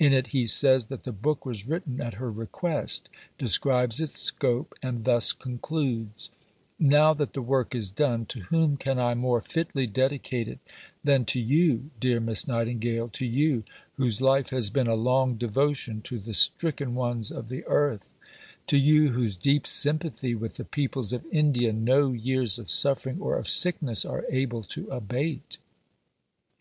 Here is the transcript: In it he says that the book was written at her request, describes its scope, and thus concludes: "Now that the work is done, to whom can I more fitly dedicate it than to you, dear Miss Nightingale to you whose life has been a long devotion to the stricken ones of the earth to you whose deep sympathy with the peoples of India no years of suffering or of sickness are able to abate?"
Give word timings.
In 0.00 0.12
it 0.12 0.26
he 0.34 0.44
says 0.44 0.86
that 0.88 1.04
the 1.04 1.12
book 1.12 1.46
was 1.46 1.68
written 1.68 2.00
at 2.00 2.14
her 2.14 2.32
request, 2.32 3.08
describes 3.38 4.00
its 4.00 4.18
scope, 4.20 4.74
and 4.82 5.04
thus 5.04 5.30
concludes: 5.30 6.32
"Now 6.80 7.14
that 7.14 7.32
the 7.32 7.42
work 7.42 7.76
is 7.76 7.88
done, 7.88 8.26
to 8.26 8.40
whom 8.50 8.76
can 8.76 8.98
I 8.98 9.14
more 9.14 9.40
fitly 9.40 9.86
dedicate 9.86 10.48
it 10.48 10.58
than 11.04 11.24
to 11.26 11.38
you, 11.38 11.90
dear 12.00 12.18
Miss 12.18 12.48
Nightingale 12.48 13.08
to 13.10 13.24
you 13.24 13.62
whose 13.94 14.20
life 14.20 14.50
has 14.50 14.68
been 14.68 14.88
a 14.88 14.96
long 14.96 15.36
devotion 15.36 16.02
to 16.02 16.18
the 16.18 16.34
stricken 16.34 16.96
ones 16.96 17.30
of 17.30 17.48
the 17.48 17.64
earth 17.66 18.08
to 18.66 18.78
you 18.78 19.10
whose 19.10 19.36
deep 19.36 19.64
sympathy 19.64 20.34
with 20.34 20.54
the 20.54 20.64
peoples 20.64 21.12
of 21.12 21.24
India 21.30 21.72
no 21.72 22.10
years 22.12 22.58
of 22.58 22.68
suffering 22.68 23.20
or 23.20 23.38
of 23.38 23.46
sickness 23.48 24.04
are 24.04 24.24
able 24.28 24.64
to 24.64 24.88
abate?" 24.90 25.58